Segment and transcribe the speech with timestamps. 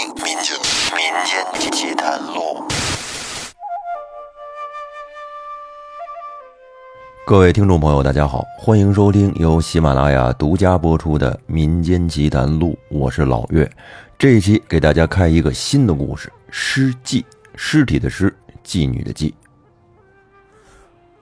[0.00, 0.56] 民间
[0.96, 2.64] 民间奇谈录。
[7.26, 13.70] 各位听众朋友，大家好，欢迎收听由喜马拉雅独家播出的《民间奇谈录》，我是老岳。
[14.18, 17.20] 这一期给大家开一个新的故事，《尸妓》，
[17.54, 19.34] 尸体的尸，妓女的妓。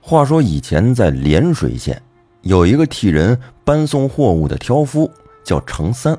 [0.00, 2.00] 话说以前在涟水县，
[2.42, 5.10] 有一个替人搬送货物的挑夫，
[5.42, 6.16] 叫程三，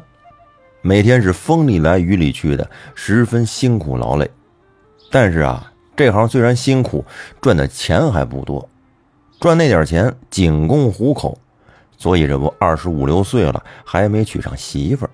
[0.82, 4.30] 每天是风里来雨里去的，十分辛苦劳累。
[5.12, 7.04] 但是啊，这行虽然辛苦，
[7.42, 8.70] 赚的钱还不多。
[9.40, 11.38] 赚那点钱仅供糊口，
[11.98, 15.12] 所以这不二十五六岁了还没娶上媳妇儿。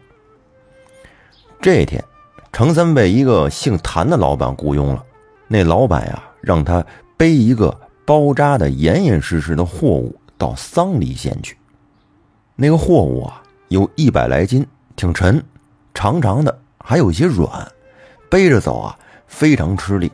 [1.62, 2.04] 这天，
[2.52, 5.04] 程三被一个姓谭的老板雇佣了。
[5.48, 6.86] 那老板呀，让他
[7.18, 7.76] 背一个
[8.06, 11.58] 包扎的严严实实的货物到桑梨县去。
[12.56, 15.44] 那个货物啊，有一百来斤，挺沉，
[15.96, 17.72] 长长的，还有一些软，
[18.30, 18.96] 背着走啊
[19.26, 20.12] 非常吃力。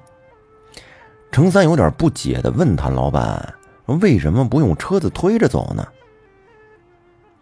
[1.31, 3.53] 程三有点不解的问谭老板。
[3.99, 5.85] 为什么不用车子推着走呢？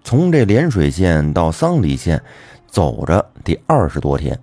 [0.03, 2.19] 从这涟水县到桑里县，
[2.65, 4.39] 走着得二十多天，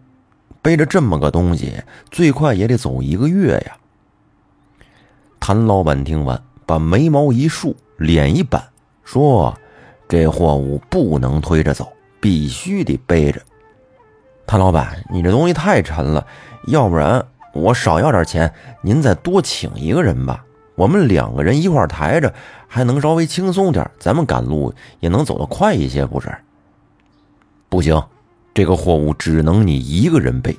[0.62, 3.76] 背着这么个东西，最快也得走一个月呀。
[5.40, 8.62] 谭老板听完，把眉毛一竖，脸一板，
[9.02, 9.56] 说
[10.06, 13.40] ：“这货物不能推着走，必须得背着。”
[14.46, 16.26] 谭老板，你这东西太沉了，
[16.68, 20.44] 要不然我少要点钱，您再多请一个人吧。
[20.76, 22.32] 我们两个人一块抬着，
[22.68, 26.32] 还能稍微轻松点，咱们赶路也能走得快一些，不是？
[27.68, 28.00] 不行，
[28.54, 30.56] 这个货物只能你一个人背。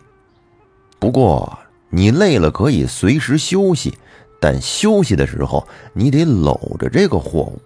[0.99, 1.57] 不过
[1.89, 3.97] 你累了可以随时休息，
[4.41, 7.61] 但休息的时候你得搂着这个货物。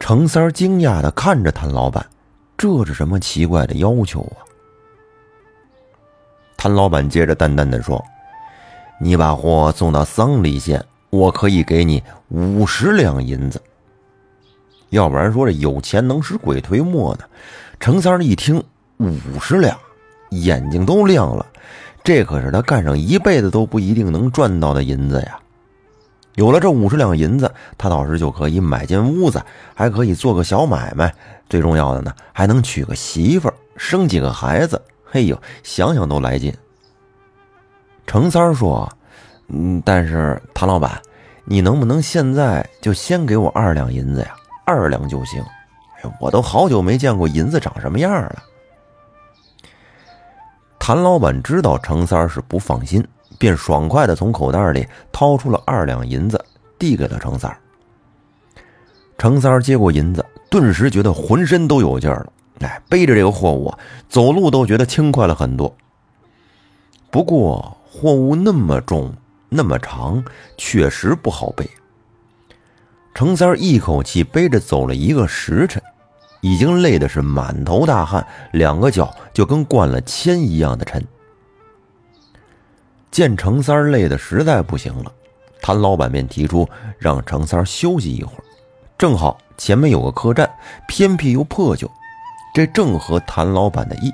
[0.00, 2.04] 程三惊讶的看着谭老板，
[2.56, 4.40] 这是什么奇怪的要求啊？
[6.56, 8.02] 谭老板接着淡淡的说。
[9.00, 13.60] 你把货送到桑梨县，我可以给你五十两银子。
[14.90, 17.24] 要不然说这有钱能使鬼推磨呢？
[17.80, 18.62] 程三一听
[18.98, 19.76] 五十两，
[20.30, 21.44] 眼睛都亮了。
[22.04, 25.40] 这可是他干上一辈子都不一定能赚到的银子呀！
[26.36, 29.42] 有了这五十两银子，他到时就可以买间屋子，
[29.74, 31.12] 还可以做个小买卖。
[31.48, 34.80] 最重要的呢，还能娶个媳妇儿，生几个孩子。
[35.04, 36.52] 嘿呦，想想都来劲。
[38.06, 38.90] 程三说
[39.48, 41.00] ：“嗯，但是谭老板，
[41.44, 44.34] 你能不能现在就先给我二两银子呀？
[44.66, 45.42] 二两就行。
[46.20, 48.42] 我都好久没见过银子长什么样了。”
[50.78, 53.06] 谭老板知道程三是不放心，
[53.38, 56.44] 便爽快的从口袋里掏出了二两银子，
[56.78, 57.56] 递给了程三。
[59.16, 60.22] 程三接过银子，
[60.54, 62.32] 顿时觉得浑身都有劲儿了。
[62.60, 63.74] 哎，背着这个货物，
[64.08, 65.76] 走路都觉得轻快了很多。
[67.10, 67.76] 不过。
[67.96, 69.14] 货物那么重，
[69.48, 70.22] 那么长，
[70.56, 71.64] 确实不好背。
[73.14, 75.80] 程三一口气背着走了一个时辰，
[76.40, 81.06] 已经累的是满头大汗，两个脚就跟灌了铅一样的沉。
[83.12, 85.12] 见程三累的实在不行了，
[85.62, 88.44] 谭老板便提出让程三休息一会儿。
[88.98, 90.50] 正好前面有个客栈，
[90.86, 91.90] 偏僻又破旧，
[92.54, 94.12] 这正合谭老板的意。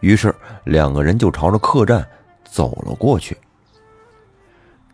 [0.00, 2.06] 于是两个人就朝着客栈。
[2.50, 3.36] 走了过去。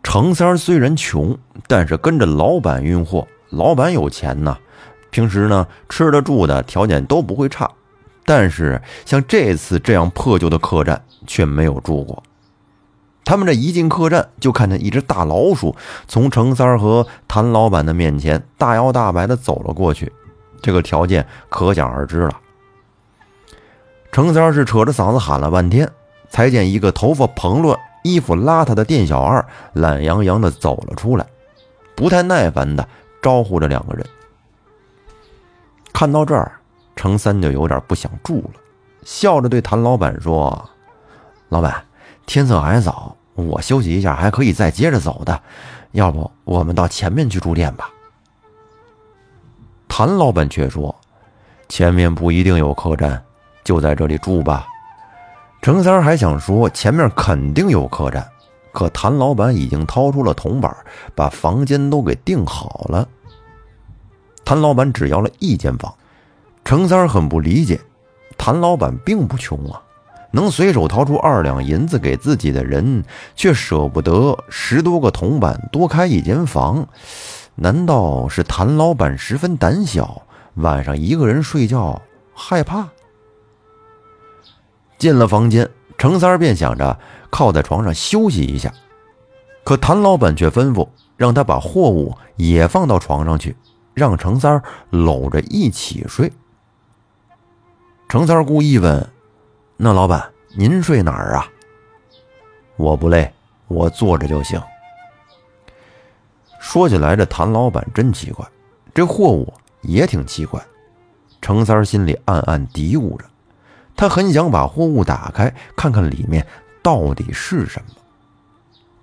[0.03, 1.37] 程三虽然穷，
[1.67, 4.57] 但是跟着老板运货，老板有钱呐。
[5.09, 7.71] 平时呢，吃的住的条件都不会差。
[8.25, 12.21] 但是像这次这样破旧的客栈却没有住过。
[13.25, 15.75] 他们这一进客栈，就看见一只大老鼠
[16.07, 20.13] 从程三和谭老板的面前大摇大摆的走了过去。
[20.61, 22.39] 这个条件可想而知了。
[24.11, 25.91] 程三是扯着嗓子喊了半天。
[26.27, 31.25] 才见一个头发蓬乱、衣服邋遢的店小二懒洋洋地走了出来，
[31.95, 32.85] 不太耐烦地
[33.21, 34.05] 招呼着两个人。
[35.93, 36.59] 看到这儿，
[36.93, 38.59] 程三就有点不想住了，
[39.03, 40.69] 笑着对谭老板说
[41.47, 41.85] ：“老板，
[42.25, 45.41] 天色还早，我休息一下还可以再接着走的，
[45.91, 47.89] 要不我们到前面去住店吧？”
[49.87, 50.93] 谭老板却说
[51.69, 53.23] ：“前面不一定有客栈，
[53.63, 54.67] 就在这里住吧。”
[55.61, 58.27] 程三还想说前面肯定有客栈，
[58.71, 60.75] 可谭老板已经掏出了铜板，
[61.15, 63.07] 把房间都给订好了。
[64.43, 65.91] 谭老板只要了一间房，
[66.63, 67.81] 程三很不理解，
[68.37, 69.81] 谭老板并不穷啊，
[70.35, 73.05] 能随手掏出二两银子给自己的人，
[73.37, 76.89] 却舍不得十多个铜板多开一间房，
[77.55, 80.23] 难道是谭老板十分胆小，
[80.55, 82.01] 晚上一个人睡觉
[82.33, 82.89] 害怕？
[84.97, 86.99] 进了房间，程三儿便想着
[87.29, 88.73] 靠在床上休息一下，
[89.63, 93.55] 可谭老板却吩咐让他把货物也放到床上去，
[93.93, 96.29] 让程三儿搂着一起睡。
[98.09, 99.09] 程三儿故意问
[99.77, 100.23] ：“那老板，
[100.55, 101.47] 您睡哪儿啊
[102.77, 103.31] ？”“我不累，
[103.67, 104.61] 我坐着就行。”
[106.59, 108.45] 说起来，这谭老板真奇怪，
[108.93, 110.61] 这货物也挺奇怪。
[111.41, 113.25] 程三心里暗暗嘀咕着，
[113.95, 116.47] 他很想把货物打开，看看里面
[116.81, 117.95] 到底是什么。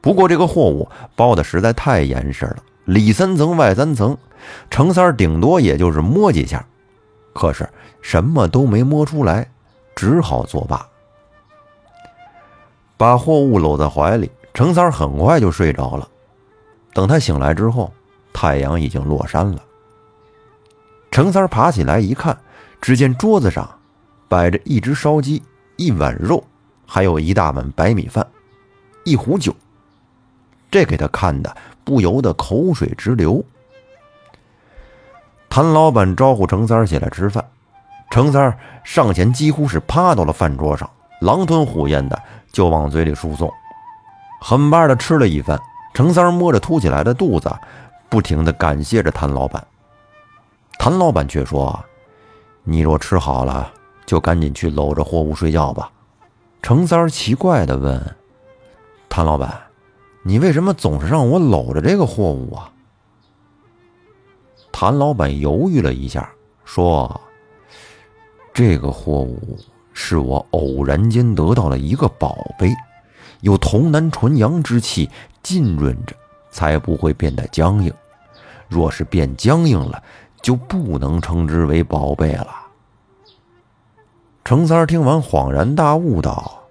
[0.01, 4.17] 不过这个货物包的实在太严实了，里三层外三层，
[4.71, 6.67] 程三顶多也就是摸几下，
[7.33, 7.69] 可是
[8.01, 9.49] 什么都没摸出来，
[9.95, 10.87] 只好作罢。
[12.97, 16.09] 把货物搂在怀里，程三很快就睡着了。
[16.93, 17.93] 等他醒来之后，
[18.33, 19.63] 太阳已经落山了。
[21.11, 22.39] 程三爬起来一看，
[22.81, 23.69] 只见桌子上
[24.29, 25.43] 摆着一只烧鸡、
[25.77, 26.43] 一碗肉，
[26.87, 28.27] 还有一大碗白米饭、
[29.05, 29.55] 一壶酒。
[30.71, 31.55] 这给他看的
[31.85, 33.45] 不由得口水直流。
[35.51, 37.47] 谭老板招呼程三起来吃饭，
[38.13, 38.55] 程三
[38.85, 40.89] 上前几乎是趴到了饭桌上，
[41.23, 42.23] 狼吞虎咽的
[42.53, 43.51] 就往嘴里输送，
[44.39, 45.59] 很巴的吃了一番。
[45.95, 47.51] 程三摸着凸起来的肚子，
[48.11, 49.67] 不停的感谢着谭老板。
[50.79, 51.83] 谭老板却说
[52.65, 53.73] ：“你若吃好了，
[54.05, 55.91] 就赶紧去搂着货物睡觉吧。”
[56.61, 58.15] 程三奇怪的问
[59.09, 59.59] ：“谭老板，
[60.23, 62.71] 你为什么总是让我搂着这个货物啊？”
[64.71, 66.31] 谭老板犹豫了一下，
[66.67, 67.19] 说
[68.53, 69.59] ：“这个货物
[69.93, 72.73] 是我偶然间得到了一个宝贝。”
[73.43, 75.11] 有童男纯阳之气
[75.43, 76.15] 浸润着，
[76.53, 77.93] 才不会变得僵硬。
[78.69, 80.01] 若是变僵硬了，
[80.41, 82.55] 就不能称之为宝贝了。
[84.45, 86.63] 程三听完恍然大悟道：“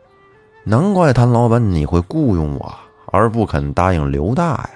[0.63, 2.73] 难怪谭老板你会雇佣我，
[3.07, 4.71] 而不肯答应刘大呀。”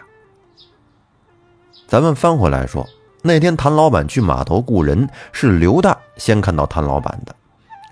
[1.87, 2.85] 咱们翻回来说，
[3.27, 7.35] 那天谭老板去码头雇人，是刘大先看到谭老板的，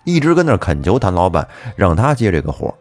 [0.03, 2.71] 一直跟那恳求谭老板让他接这个活。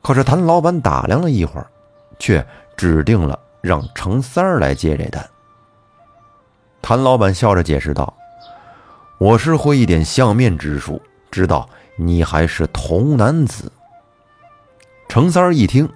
[0.00, 1.66] 可是谭老板打量了一会儿，
[2.18, 2.42] 却
[2.78, 5.22] 指定了让程三儿来接这单。
[6.80, 8.14] 谭老板笑着解释道
[9.20, 10.98] ：“我是会一点相面之术，
[11.30, 13.70] 知道你还是童男子。”
[15.10, 15.86] 程三儿一听，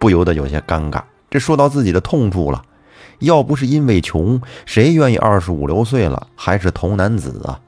[0.00, 1.00] 不由得有些尴尬。
[1.30, 2.60] 这说到自己的痛处了。
[3.22, 7.58] 要不是因为穷，谁愿意二十五六岁了还是童男子啊？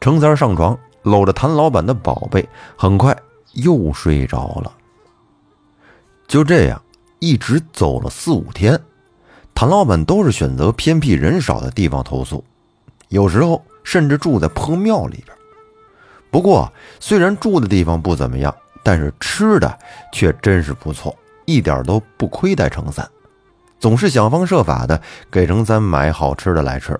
[0.00, 3.16] 程三上床，搂着谭老板的宝贝，很快。
[3.54, 4.72] 又睡着了。
[6.26, 6.82] 就这样，
[7.18, 8.80] 一直走了四五天，
[9.54, 12.42] 谭老板都是选择偏僻人少的地方投宿，
[13.10, 15.36] 有时候甚至住在破庙里边。
[16.30, 19.78] 不过，虽然住的地方不怎么样，但是吃的
[20.14, 21.14] 却真是不错，
[21.44, 23.06] 一点都不亏待程三，
[23.82, 26.98] 总是想方设法的给程三买好吃的来吃。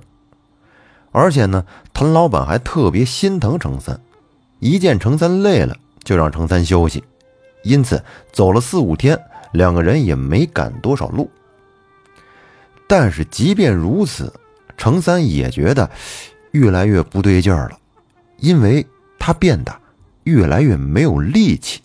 [1.12, 1.64] 而且呢，
[1.94, 4.00] 谭老板还特别心疼程三，
[4.58, 5.76] 一见程三累了。
[6.02, 7.05] 就让程三休息，
[7.62, 8.02] 因此
[8.32, 9.17] 走了四五天，
[9.52, 11.31] 两个人也没赶多少路。
[12.88, 14.34] 但是即便如此，
[14.76, 15.88] 程三也觉得
[16.50, 17.79] 越来越不对劲儿了，
[18.38, 18.84] 因为
[19.17, 19.73] 他变得
[20.25, 21.81] 越来越没有力气，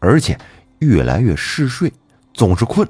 [0.00, 0.36] 而且
[0.80, 1.92] 越来越嗜睡，
[2.34, 2.84] 总是困。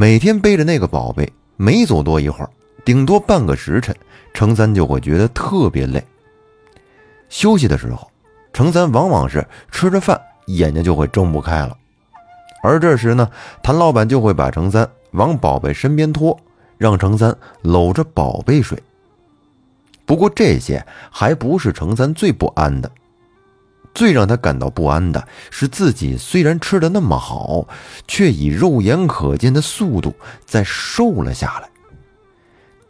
[0.00, 2.50] 每天背着那个宝贝，没走多一会儿，
[2.84, 3.92] 顶多半个时辰，
[4.32, 6.00] 程三就会觉得特别累。
[7.28, 8.08] 休息的时候。
[8.52, 11.76] 程三往往是吃着饭，眼睛就会睁不开了，
[12.62, 13.28] 而这时呢，
[13.60, 16.38] 谭老板就会把程三往宝贝身边拖，
[16.76, 18.80] 让程三搂着宝贝睡。
[20.06, 22.88] 不过这些还不是程三最不安的，
[23.94, 27.66] 最让他感到不安的是，自己虽然吃的那么好，
[28.06, 30.14] 却以肉眼可见的速度
[30.46, 31.68] 在瘦了下来。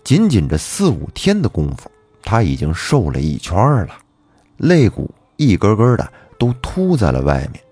[0.04, 1.90] 仅仅这四五天的功夫，
[2.22, 3.90] 他已经瘦了一圈了，
[4.56, 5.10] 肋骨。
[5.40, 7.62] 一根根的都凸在了外面。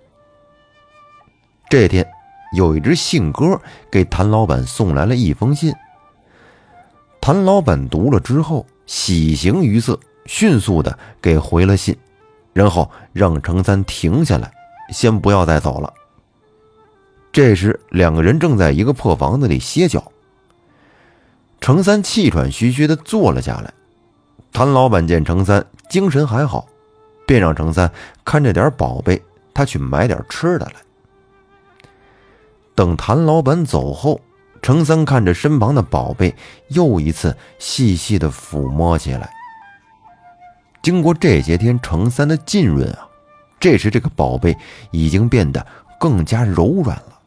[1.69, 2.07] 这天，
[2.53, 5.75] 有一只信鸽给谭老板送来了一封信。
[7.21, 11.97] 谭老板读了之后，喜形于色，迅速的给回了信，
[12.57, 14.51] 然后让程三停下来，
[14.91, 15.93] 先不要再走了。
[17.31, 20.03] 这时，两个人正在一个破房子里歇脚。
[21.61, 23.71] 程三气喘吁吁的坐了下来。
[24.55, 26.67] 谭老板见程三精神还好。
[27.27, 27.91] 便让程三
[28.25, 29.21] 看着点宝贝，
[29.53, 30.77] 他去买点吃的来。
[32.75, 34.19] 等谭老板走后，
[34.63, 36.35] 程三看着身旁的宝贝，
[36.69, 39.36] 又一次细细的抚摸起来。
[40.87, 43.09] 经过这些天程三的浸润啊，
[43.59, 44.57] 这时这个宝贝
[44.93, 45.67] 已经变得
[45.99, 47.19] 更加柔软了。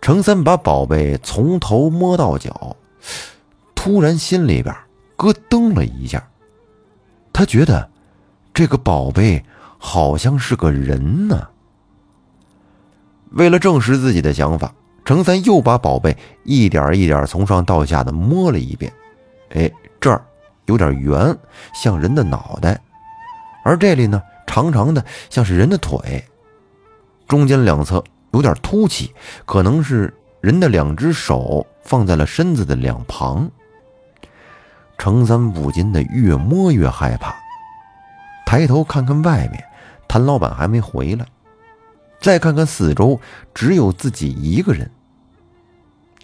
[0.00, 2.76] 程三把宝贝从头摸到脚，
[3.74, 4.72] 突然心里边
[5.16, 6.24] 咯噔了一下，
[7.32, 7.90] 他觉得
[8.54, 9.44] 这个宝贝
[9.76, 11.48] 好像是个人呢。
[13.30, 14.72] 为了证实自己的想法，
[15.04, 18.92] 程三又把宝贝一点一点从上到下的摸了一遍。
[19.48, 19.68] 哎，
[20.00, 20.24] 这儿
[20.68, 21.36] 有点圆，
[21.74, 22.78] 像人的脑袋；
[23.64, 26.24] 而这里呢，长长的，像是人的腿。
[27.26, 29.12] 中间两侧有点凸起，
[29.44, 33.50] 可能是人的两只手放在了身子的两旁。
[34.96, 37.34] 程三不禁的越摸越害怕，
[38.44, 39.62] 抬头看看外面，
[40.08, 41.26] 谭老板还没回来。
[42.20, 43.20] 再看看四周，
[43.54, 44.90] 只有自己一个人。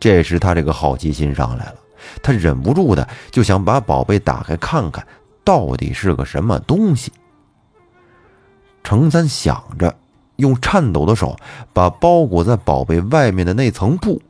[0.00, 1.76] 这时，他这个好奇心上来了，
[2.22, 5.06] 他忍不住的就想把宝贝打开看看，
[5.44, 7.12] 到底是个什么东西。
[8.82, 9.94] 程三想着，
[10.36, 11.36] 用颤抖的手
[11.72, 14.20] 把包裹在宝贝外面的那层布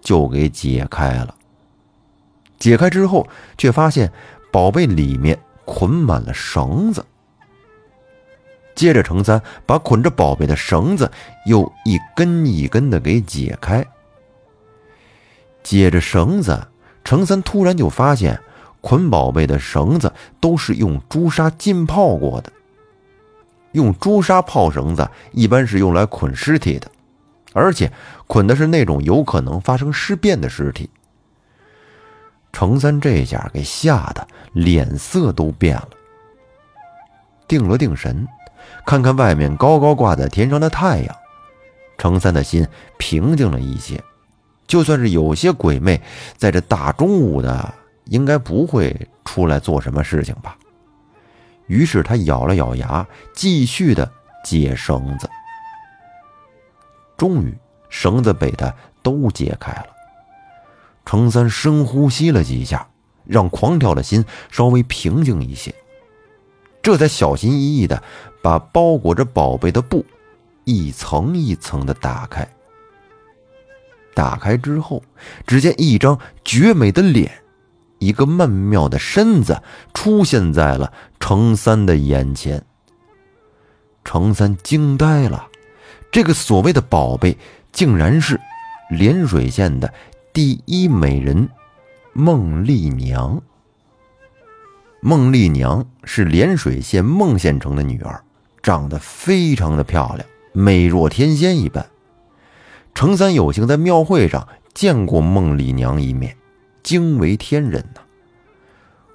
[0.00, 1.34] 就给解开了。
[2.58, 3.26] 解开之后，
[3.58, 4.12] 却发现
[4.52, 7.04] 宝贝里面捆满了绳子。
[8.74, 11.10] 接着，程三把捆着宝贝的绳子
[11.46, 13.84] 又一根一根的给解开。
[15.62, 16.66] 解着绳子，
[17.04, 18.40] 程三突然就发现，
[18.80, 22.52] 捆宝贝的绳子都是用朱砂浸泡过的。
[23.72, 26.90] 用朱砂泡绳子一般是用来捆尸体的，
[27.52, 27.92] 而且
[28.26, 30.88] 捆的是那种有可能发生尸变的尸体。
[32.52, 35.88] 程三这下给吓得脸色都变了，
[37.48, 38.26] 定了定神。
[38.86, 41.16] 看看外面高高挂在天上的太阳，
[41.98, 44.02] 程三的心平静了一些。
[44.66, 46.00] 就算是有些鬼魅，
[46.36, 50.56] 在这大中午的，应该不会出来做什么事情吧？
[51.66, 54.10] 于是他咬了咬牙，继续的
[54.44, 55.28] 解绳子。
[57.16, 57.54] 终于，
[57.88, 59.86] 绳子被他都解开了。
[61.06, 62.86] 程三深呼吸了几下，
[63.24, 65.74] 让狂跳的心稍微平静一些。
[66.82, 68.02] 这才小心翼翼的
[68.42, 70.04] 把包裹着宝贝的布
[70.64, 72.46] 一层一层的打开。
[74.14, 75.02] 打开之后，
[75.46, 77.30] 只见一张绝美的脸，
[77.98, 79.60] 一个曼妙的身子
[79.92, 82.64] 出现在了程三的眼前。
[84.04, 85.48] 程三惊呆了，
[86.12, 87.36] 这个所谓的宝贝，
[87.72, 88.40] 竟然是
[88.90, 89.92] 涟水县的
[90.32, 91.48] 第一美人
[92.12, 93.42] 孟丽娘。
[95.00, 98.22] 孟丽娘是涟水县孟县城的女儿，
[98.62, 101.84] 长得非常的漂亮，美若天仙一般。
[102.94, 106.36] 程三有幸在庙会上见过孟丽娘一面，
[106.82, 108.00] 惊为天人呐。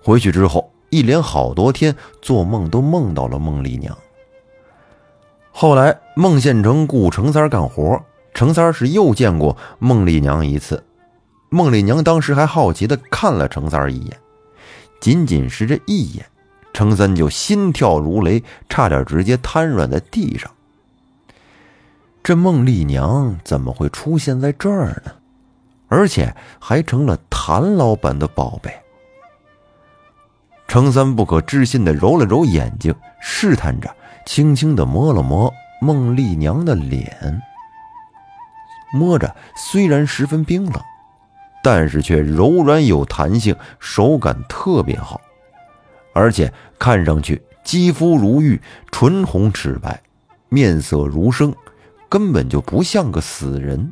[0.03, 3.97] 回去之后，一连好多天做梦都梦到了孟丽娘。
[5.51, 8.01] 后来孟县城雇程三干活，
[8.33, 10.83] 程三是又见过孟丽娘一次。
[11.49, 14.17] 孟丽娘当时还好奇的看了程三一眼。
[15.01, 16.25] 仅仅是这一眼，
[16.73, 20.51] 程三就心跳如雷，差点直接瘫软在地上。
[22.29, 25.11] 这孟丽娘怎么会出现在这儿呢？
[25.87, 28.71] 而且还成了谭老板的宝贝。
[30.67, 33.91] 程三不可置信的揉了揉眼睛，试探着，
[34.27, 37.41] 轻轻的摸了摸孟丽娘的脸。
[38.93, 40.79] 摸着虽然十分冰冷。
[41.63, 45.19] 但是却柔软有弹性，手感特别好，
[46.13, 49.99] 而且看上去肌肤如玉，唇红齿白，
[50.49, 51.51] 面色如生，
[52.09, 53.91] 根本就不像个死人。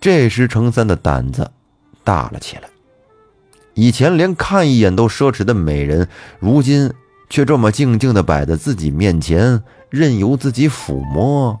[0.00, 1.50] 这时，程三的胆子
[2.02, 2.64] 大了起来。
[3.74, 6.08] 以前连看一眼都奢侈的美人，
[6.40, 6.92] 如今
[7.30, 11.58] 却这么静静的摆在自己面前，任由自己抚摸，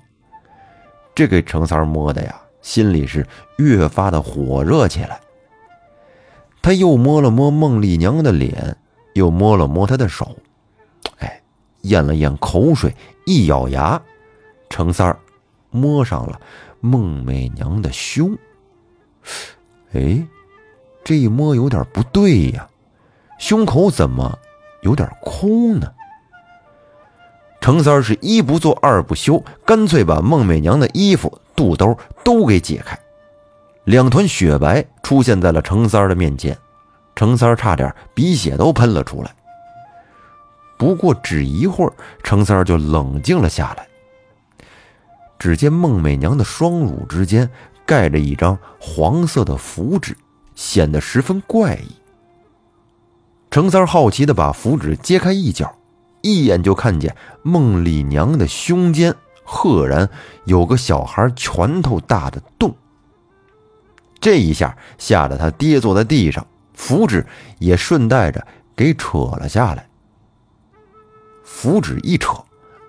[1.14, 2.38] 这给程三摸的呀！
[2.60, 5.20] 心里是越发的火热起来。
[6.60, 8.76] 他又摸了摸孟丽娘的脸，
[9.14, 10.36] 又摸了摸她的手，
[11.18, 11.42] 哎，
[11.80, 12.94] 咽了咽口水，
[13.26, 14.00] 一咬牙，
[14.72, 15.18] 程三儿
[15.70, 16.40] 摸上了
[16.80, 18.36] 孟美娘的胸。
[19.92, 20.26] 哎，
[21.04, 22.66] 这一摸有点不对呀，
[23.38, 24.38] 胸口怎么
[24.80, 25.92] 有点空呢？
[27.60, 31.38] 程三儿是一不做二不休，干脆把孟美娘的衣服。
[31.54, 32.98] 肚兜都给解开，
[33.84, 36.56] 两团雪白出现在了程三儿的面前，
[37.14, 39.30] 程三儿差点鼻血都喷了出来。
[40.78, 41.92] 不过只一会儿，
[42.24, 43.86] 程三儿就冷静了下来。
[45.42, 47.50] 只见孟美娘的双乳之间
[47.84, 50.16] 盖着一张黄色的符纸，
[50.54, 51.96] 显得十分怪异。
[53.50, 55.74] 程三好奇的把符纸揭开一角，
[56.20, 60.08] 一眼就看见孟丽娘的胸间赫然
[60.44, 62.72] 有个小孩拳头大的洞。
[64.20, 67.26] 这一下吓得他跌坐在地上，符纸
[67.58, 68.46] 也顺带着
[68.76, 69.88] 给扯了下来。
[71.42, 72.44] 符纸一扯，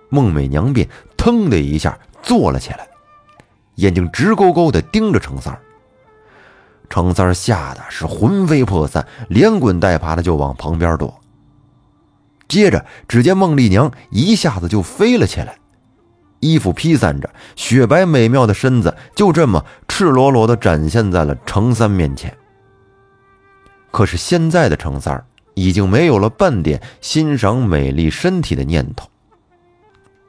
[0.10, 2.88] 孟美娘便腾的一下坐了起来，
[3.76, 5.60] 眼睛直勾勾的盯着程三儿。
[6.90, 11.20] 程三儿吓得是魂飞魄散，连滚带爬的就往旁边躲。
[12.48, 15.58] 接着，只见孟丽娘一下子就飞了起来，
[16.40, 22.36] 衣服披散着，雪白美妙的身子就这么赤裸裸的展现在了程三面前。
[23.90, 25.26] 可是现在的程三儿
[25.56, 29.08] 已经没有了半点欣赏美丽身体的念头。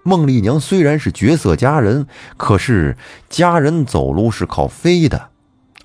[0.05, 2.07] 孟丽娘虽然是绝色佳人，
[2.37, 2.97] 可是
[3.31, 5.31] 佳人走路是靠飞的。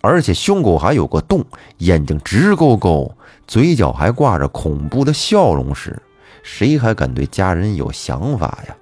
[0.02, 1.46] 而且胸口还有个洞，
[1.80, 3.16] 眼睛直勾勾，
[3.48, 6.02] 嘴角还挂着恐怖的笑容时，
[6.44, 8.76] 谁还敢对家人有想法呀？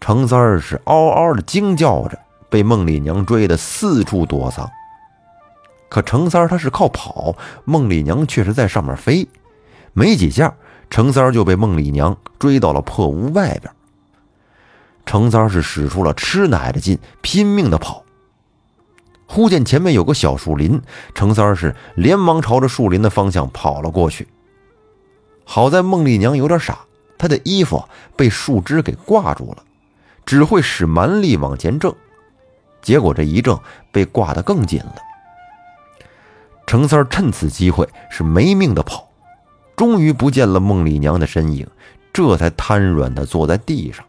[0.00, 2.18] 程三儿是嗷嗷的惊叫着，
[2.50, 4.70] 被孟丽娘追得四处躲藏。
[5.88, 7.34] 可程三儿他是靠跑，
[7.64, 9.26] 孟丽娘却是在上面飞，
[9.92, 10.54] 没几下，
[10.90, 13.72] 程三儿就被孟丽娘追到了破屋外边。
[15.06, 18.02] 程三儿是使出了吃奶的劲，拼命的跑。
[19.26, 20.80] 忽见前面有个小树林，
[21.14, 24.28] 程三是连忙朝着树林的方向跑了过去。
[25.44, 26.78] 好在孟丽娘有点傻，
[27.18, 27.82] 她的衣服
[28.16, 29.62] 被树枝给挂住了，
[30.24, 31.94] 只会使蛮力往前挣，
[32.80, 33.58] 结果这一挣
[33.92, 34.96] 被挂得更紧了。
[36.66, 39.08] 程三趁此机会是没命的跑，
[39.76, 41.66] 终于不见了孟丽娘的身影，
[42.12, 44.04] 这才瘫软的坐在地上，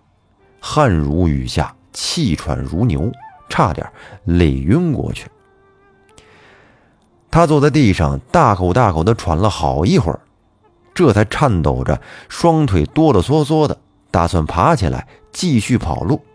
[0.67, 3.11] 汗如雨下，气喘如牛。
[3.47, 3.87] 差点
[4.23, 5.29] 累晕过去。
[7.29, 10.19] 他坐在地上，大口大口的喘了好一会儿，
[10.95, 13.77] 这才颤抖着，双腿哆哆嗦嗦的，
[14.09, 16.25] 打算爬起来继续跑路。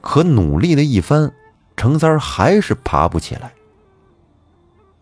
[0.00, 1.32] 可努力了一番，
[1.76, 3.52] 程三儿还是爬不起来。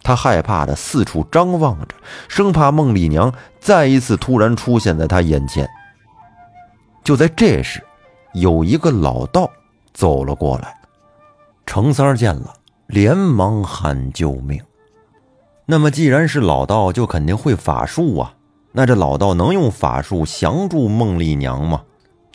[0.03, 1.95] 他害怕的四处张望着，
[2.29, 5.67] 生怕孟丽娘再一次突然出现在他眼前。
[7.03, 7.83] 就在这时，
[8.37, 9.51] 有一个老道
[9.93, 10.79] 走了过来。
[11.65, 12.55] 程三儿见了，
[12.87, 14.63] 连忙喊救命。
[15.65, 18.35] 那么，既然是老道，就肯定会法术啊。
[18.73, 21.83] 那这老道能用法术降住孟丽娘吗？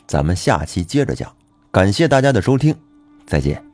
[0.06, 1.32] 咱们下期接着讲。
[1.70, 2.76] 感谢大家的收听，
[3.26, 3.71] 再见。